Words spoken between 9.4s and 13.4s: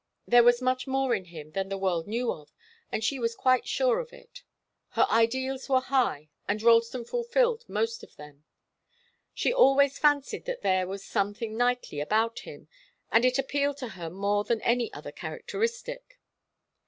always fancied that there was something knightly about him, and it